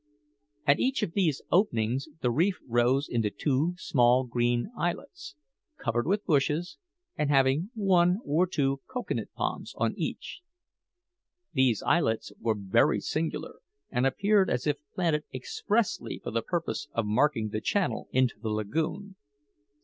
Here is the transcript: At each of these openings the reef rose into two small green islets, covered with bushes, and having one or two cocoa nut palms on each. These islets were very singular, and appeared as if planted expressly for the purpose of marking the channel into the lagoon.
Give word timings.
At 0.65 0.79
each 0.79 1.03
of 1.03 1.11
these 1.13 1.43
openings 1.51 2.07
the 2.21 2.31
reef 2.31 2.57
rose 2.67 3.07
into 3.07 3.29
two 3.29 3.75
small 3.77 4.23
green 4.23 4.71
islets, 4.75 5.35
covered 5.77 6.07
with 6.07 6.25
bushes, 6.25 6.79
and 7.19 7.29
having 7.29 7.69
one 7.75 8.17
or 8.25 8.47
two 8.47 8.81
cocoa 8.87 9.13
nut 9.13 9.27
palms 9.35 9.75
on 9.77 9.93
each. 9.95 10.41
These 11.53 11.83
islets 11.83 12.31
were 12.39 12.55
very 12.57 12.99
singular, 12.99 13.59
and 13.91 14.07
appeared 14.07 14.49
as 14.49 14.65
if 14.65 14.77
planted 14.95 15.25
expressly 15.31 16.19
for 16.23 16.31
the 16.31 16.41
purpose 16.41 16.87
of 16.93 17.05
marking 17.05 17.49
the 17.49 17.61
channel 17.61 18.07
into 18.11 18.39
the 18.41 18.49
lagoon. 18.49 19.17